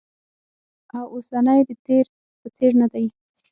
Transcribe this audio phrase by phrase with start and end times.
[0.95, 2.05] او اوسنی یې د تېر
[2.41, 3.05] په څېر ندی